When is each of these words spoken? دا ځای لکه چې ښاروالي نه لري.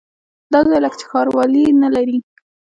دا 0.51 0.59
ځای 0.69 0.79
لکه 0.85 0.97
چې 0.99 1.05
ښاروالي 1.11 1.63
نه 1.81 1.89
لري. 1.95 2.17